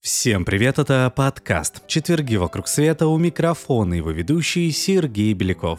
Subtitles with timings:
[0.00, 5.78] Всем привет, это подкаст «Четверги вокруг света» у микрофона его ведущий Сергей Беляков.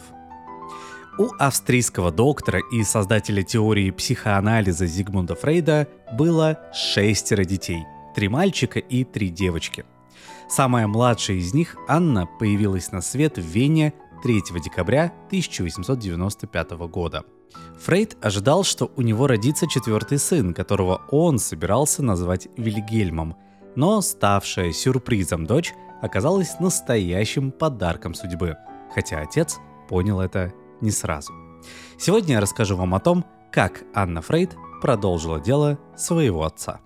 [1.18, 7.84] У австрийского доктора и создателя теории психоанализа Зигмунда Фрейда было шестеро детей,
[8.14, 9.84] три мальчика и три девочки.
[10.48, 17.24] Самая младшая из них, Анна, появилась на свет в Вене 3 декабря 1895 года.
[17.80, 23.36] Фрейд ожидал, что у него родится четвертый сын, которого он собирался назвать Вильгельмом–
[23.76, 28.56] но ставшая сюрпризом дочь оказалась настоящим подарком судьбы,
[28.92, 29.58] хотя отец
[29.88, 31.32] понял это не сразу.
[31.98, 36.80] Сегодня я расскажу вам о том, как Анна Фрейд продолжила дело своего отца.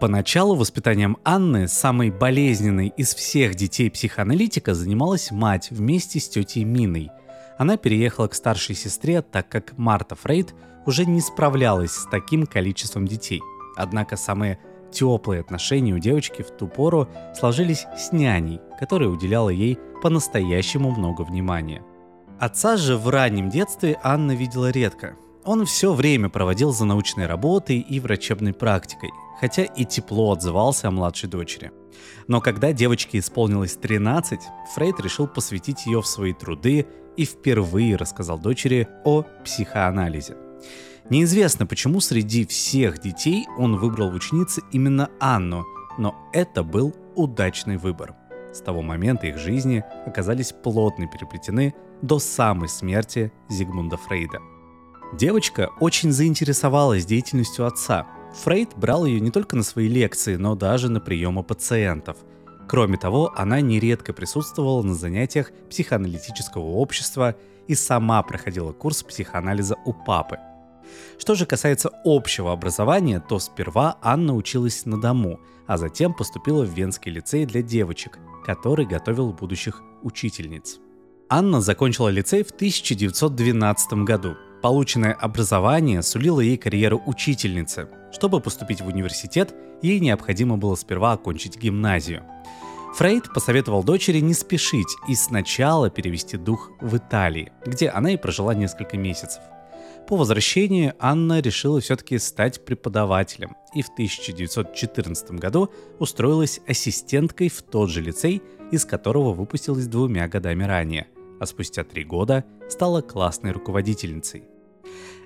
[0.00, 7.10] Поначалу воспитанием Анны, самой болезненной из всех детей психоаналитика, занималась мать вместе с тетей Миной.
[7.58, 10.54] Она переехала к старшей сестре, так как Марта Фрейд
[10.86, 13.40] уже не справлялась с таким количеством детей.
[13.76, 14.58] Однако самые
[14.90, 21.22] Теплые отношения у девочки в ту пору сложились с няней, которая уделяла ей по-настоящему много
[21.22, 21.82] внимания.
[22.38, 25.16] Отца же в раннем детстве Анна видела редко.
[25.44, 30.90] Он все время проводил за научной работой и врачебной практикой, хотя и тепло отзывался о
[30.90, 31.72] младшей дочери.
[32.26, 34.40] Но когда девочке исполнилось 13,
[34.74, 36.86] Фрейд решил посвятить ее в свои труды
[37.16, 40.36] и впервые рассказал дочери о психоанализе–
[41.10, 44.18] Неизвестно, почему среди всех детей он выбрал в
[44.72, 45.64] именно Анну,
[45.96, 48.14] но это был удачный выбор.
[48.52, 54.40] С того момента их жизни оказались плотно переплетены до самой смерти Зигмунда Фрейда.
[55.14, 58.06] Девочка очень заинтересовалась деятельностью отца.
[58.34, 62.16] Фрейд брал ее не только на свои лекции, но даже на приемы пациентов.
[62.68, 67.34] Кроме того, она нередко присутствовала на занятиях психоаналитического общества
[67.66, 70.38] и сама проходила курс психоанализа у папы–
[71.18, 76.70] что же касается общего образования, то сперва Анна училась на дому, а затем поступила в
[76.70, 80.78] Венский лицей для девочек, который готовил будущих учительниц.
[81.28, 84.36] Анна закончила лицей в 1912 году.
[84.62, 87.88] Полученное образование сулило ей карьеру учительницы.
[88.12, 92.24] Чтобы поступить в университет, ей необходимо было сперва окончить гимназию.
[92.96, 98.54] Фрейд посоветовал дочери не спешить и сначала перевести дух в Италии, где она и прожила
[98.54, 99.42] несколько месяцев–
[100.08, 107.90] по возвращении Анна решила все-таки стать преподавателем и в 1914 году устроилась ассистенткой в тот
[107.90, 108.42] же лицей,
[108.72, 111.08] из которого выпустилась двумя годами ранее,
[111.40, 114.44] а спустя три года стала классной руководительницей.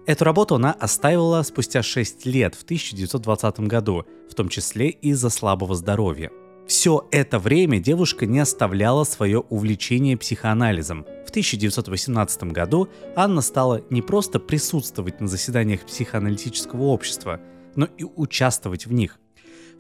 [0.07, 5.75] Эту работу она оставила спустя 6 лет в 1920 году, в том числе из-за слабого
[5.75, 6.31] здоровья–
[6.67, 11.05] все это время девушка не оставляла свое увлечение психоанализом.
[11.27, 17.41] В 1918 году Анна стала не просто присутствовать на заседаниях психоаналитического общества,
[17.75, 19.19] но и участвовать в них.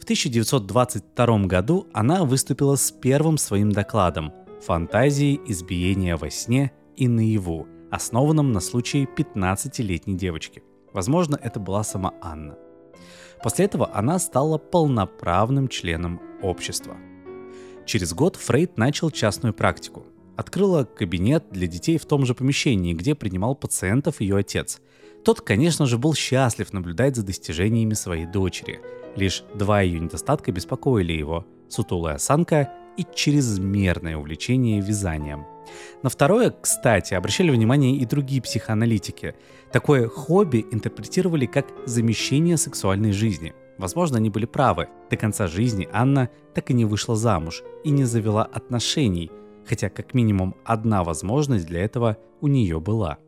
[0.00, 4.32] В 1922 году она выступила с первым своим докладом
[4.64, 10.62] «Фантазии избиения во сне и наяву», основанном на случае 15-летней девочки.
[10.92, 12.56] Возможно, это была сама Анна.
[13.42, 16.96] После этого она стала полноправным членом общества.
[17.86, 20.06] Через год Фрейд начал частную практику.
[20.36, 24.80] Открыла кабинет для детей в том же помещении, где принимал пациентов ее отец.
[25.24, 28.80] Тот, конечно же, был счастлив наблюдать за достижениями своей дочери.
[29.16, 35.46] Лишь два ее недостатка беспокоили его– сутулая осанка и чрезмерное увлечение вязанием.
[36.02, 39.34] На второе, кстати, обращали внимание и другие психоаналитики.
[39.72, 43.54] Такое хобби интерпретировали как замещение сексуальной жизни.
[43.78, 44.88] Возможно, они были правы.
[45.10, 49.30] До конца жизни Анна так и не вышла замуж и не завела отношений,
[49.66, 53.18] хотя как минимум одна возможность для этого у нее была.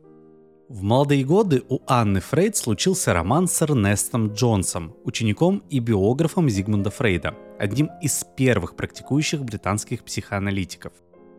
[0.67, 6.89] В молодые годы у Анны Фрейд случился роман с Эрнестом Джонсом, учеником и биографом Зигмунда
[6.89, 10.91] Фрейда, одним из первых практикующих британских психоаналитиков.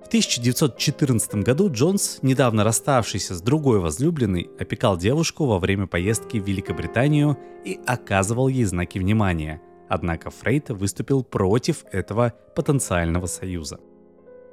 [0.04, 6.46] В 1914 году Джонс, недавно расставшийся с другой возлюбленной, опекал девушку во время поездки в
[6.46, 9.60] Великобританию и оказывал ей знаки внимания.
[9.88, 13.80] Однако Фрейд выступил против этого потенциального союза.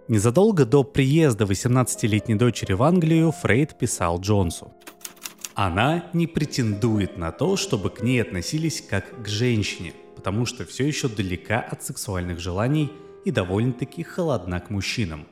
[0.10, 4.74] Незадолго до приезда 18-летней дочери в Англию Фрейд писал Джонсу.
[5.54, 10.86] Она не претендует на то, чтобы к ней относились как к женщине, потому что все
[10.86, 12.92] еще далека от сексуальных желаний
[13.24, 15.26] и довольно-таки холодна к мужчинам.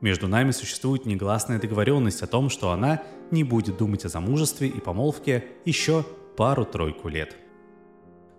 [0.00, 4.80] Между нами существует негласная договоренность о том, что она не будет думать о замужестве и
[4.80, 6.04] помолвке еще
[6.36, 7.36] пару-тройку лет.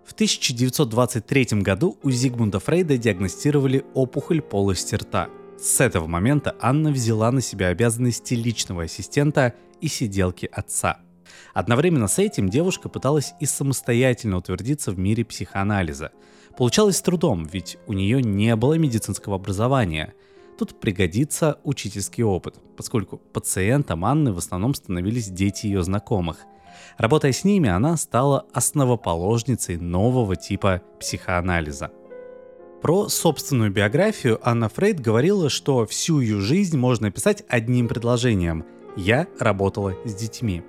[0.04, 5.30] В 1923 году у Зигмунда Фрейда диагностировали опухоль полости рта.
[5.58, 11.00] С этого момента Анна взяла на себя обязанности личного ассистента и сиделки отца.
[11.52, 16.12] Одновременно с этим девушка пыталась и самостоятельно утвердиться в мире психоанализа.
[16.56, 20.14] Получалось с трудом, ведь у нее не было медицинского образования.
[20.56, 26.38] Тут пригодится учительский опыт, поскольку пациентом Анны в основном становились дети ее знакомых.
[26.98, 31.90] Работая с ними, она стала основоположницей нового типа психоанализа.
[32.80, 38.64] Про собственную биографию Анна Фрейд говорила, что всю ее жизнь можно описать одним предложением
[38.96, 40.62] «Я работала с детьми».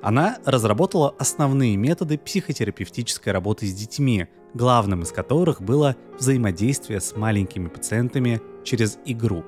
[0.00, 7.68] Она разработала основные методы психотерапевтической работы с детьми, главным из которых было взаимодействие с маленькими
[7.68, 9.44] пациентами через игру.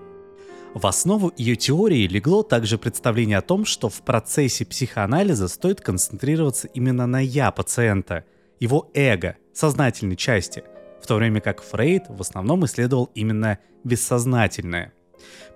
[0.75, 6.69] В основу ее теории легло также представление о том, что в процессе психоанализа стоит концентрироваться
[6.69, 8.25] именно на «я» пациента,
[8.61, 10.63] его эго, сознательной части–
[11.07, 14.93] в то время как Фрейд в основном исследовал именно бессознательное.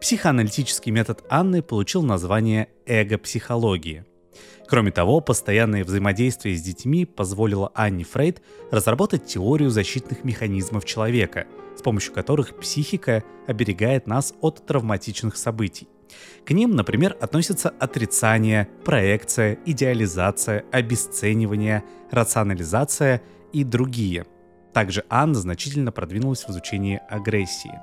[0.00, 4.04] Психоаналитический метод Анны получил название эго-психологии.
[4.68, 11.82] Кроме того, постоянное взаимодействие с детьми позволило Анне Фрейд разработать теорию защитных механизмов человека, с
[11.82, 15.88] помощью которых психика оберегает нас от травматичных событий.
[16.46, 21.82] К ним, например, относятся отрицание, проекция, идеализация, обесценивание,
[22.12, 23.20] рационализация
[23.52, 24.26] и другие–
[24.72, 27.78] также Анна значительно продвинулась в изучении агрессии.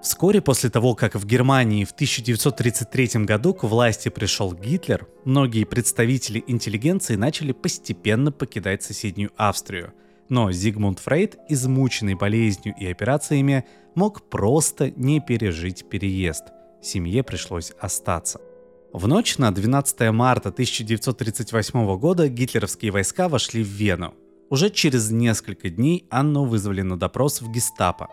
[0.00, 6.44] Вскоре после того, как в Германии в 1933 году к власти пришел Гитлер, многие представители
[6.46, 9.92] интеллигенции начали постепенно покидать соседнюю Австрию.
[10.28, 13.64] Но Зигмунд Фрейд, измученный болезнью и операциями,
[13.96, 16.44] мог просто не пережить переезд.
[16.80, 18.40] Семье пришлось остаться.
[18.92, 24.14] В ночь на 12 марта 1938 года гитлеровские войска вошли в Вену.
[24.50, 28.08] Уже через несколько дней Анну вызвали на допрос в гестапо.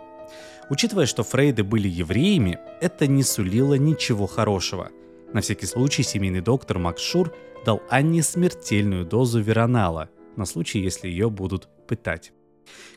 [0.70, 4.90] Учитывая, что Фрейды были евреями, это не сулило ничего хорошего.
[5.34, 7.34] На всякий случай семейный доктор Макс Шур
[7.66, 12.34] дал Анне смертельную дозу веронала, на случай, если ее будут пытать.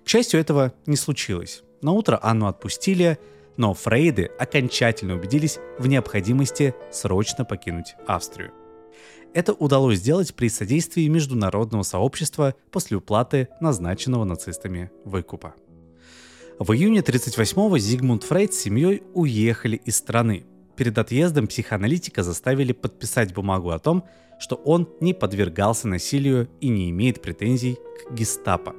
[0.05, 1.63] К счастью, этого не случилось.
[1.83, 3.19] На утро Анну отпустили,
[3.57, 8.53] но Фрейды окончательно убедились в необходимости срочно покинуть Австрию.
[9.39, 15.55] Это удалось сделать при содействии международного сообщества после уплаты назначенного нацистами выкупа.
[16.59, 20.45] В июне 1938-го Зигмунд Фрейд с семьей уехали из страны.
[20.75, 24.03] Перед отъездом психоаналитика заставили подписать бумагу о том,
[24.41, 28.75] что он не подвергался насилию и не имеет претензий к гестапо.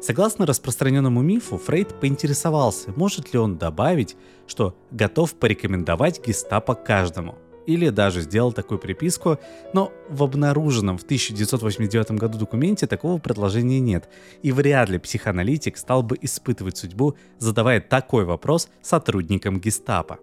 [0.00, 4.14] Согласно распространенному мифу, Фрейд поинтересовался, может ли он добавить,
[4.46, 7.34] что готов порекомендовать гестапо каждому–
[7.68, 9.38] или даже сделал такую приписку,
[9.74, 14.08] но в обнаруженном в 1989 году документе такого предложения нет,
[14.42, 20.18] и вряд ли психоаналитик стал бы испытывать судьбу, задавая такой вопрос сотрудникам гестапо.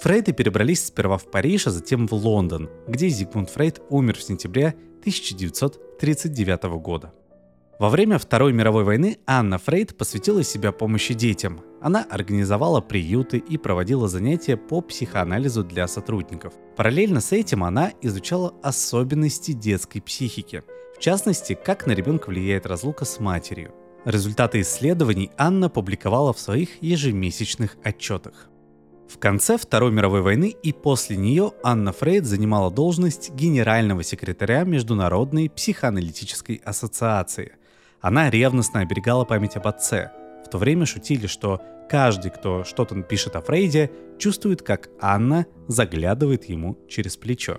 [0.00, 4.74] Фрейды перебрались сперва в Париж, а затем в Лондон, где Зигмунд Фрейд умер в сентябре
[5.00, 7.12] 1939 года.
[7.78, 11.60] Во время Второй мировой войны Анна Фрейд посвятила себя помощи детям.
[11.80, 16.52] Она организовала приюты и проводила занятия по психоанализу для сотрудников.
[16.76, 20.62] Параллельно с этим она изучала особенности детской психики.
[20.94, 23.72] В частности, как на ребенка влияет разлука с матерью.
[24.04, 28.50] Результаты исследований Анна публиковала в своих ежемесячных отчетах.
[29.08, 35.50] В конце Второй мировой войны и после нее Анна Фрейд занимала должность генерального секретаря Международной
[35.50, 37.52] психоаналитической ассоциации.
[38.00, 40.12] Она ревностно оберегала память об отце.
[40.50, 43.88] В то время шутили, что каждый, кто что-то пишет о Фрейде,
[44.18, 47.58] чувствует, как Анна заглядывает ему через плечо.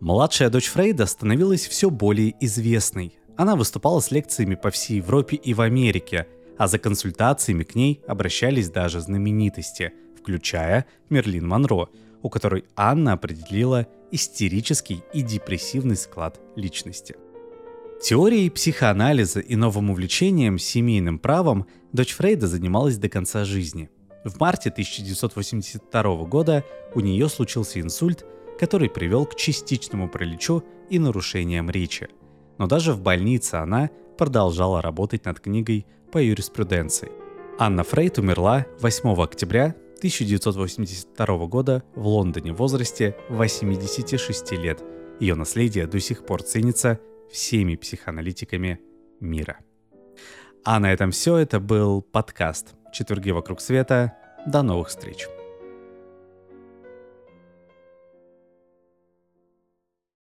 [0.00, 3.16] Младшая дочь Фрейда становилась все более известной.
[3.36, 6.26] Она выступала с лекциями по всей Европе и в Америке,
[6.58, 11.90] а за консультациями к ней обращались даже знаменитости, включая Мерлин Монро,
[12.22, 17.14] у которой Анна определила истерический и депрессивный склад личности.
[18.00, 23.90] Теорией психоанализа и новым увлечением семейным правом дочь Фрейда занималась до конца жизни.
[24.24, 28.24] В марте 1982 года у нее случился инсульт,
[28.60, 32.08] который привел к частичному параличу и нарушениям речи.
[32.58, 37.10] Но даже в больнице она продолжала работать над книгой по юриспруденции.
[37.58, 44.82] Анна Фрейд умерла 8 октября 1982 года в Лондоне в возрасте 86 лет.
[45.18, 48.80] Ее наследие до сих пор ценится всеми психоаналитиками
[49.20, 49.58] мира.
[50.64, 51.36] А на этом все.
[51.36, 54.16] Это был подкаст «Четверги вокруг света».
[54.46, 55.26] До новых встреч!